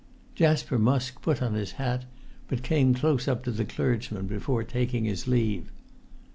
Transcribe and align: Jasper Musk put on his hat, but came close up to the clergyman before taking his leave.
Jasper 0.33 0.79
Musk 0.79 1.21
put 1.21 1.43
on 1.43 1.53
his 1.53 1.73
hat, 1.73 2.05
but 2.47 2.63
came 2.63 2.95
close 2.95 3.27
up 3.27 3.43
to 3.43 3.51
the 3.51 3.65
clergyman 3.65 4.25
before 4.25 4.63
taking 4.63 5.05
his 5.05 5.27
leave. 5.27 5.69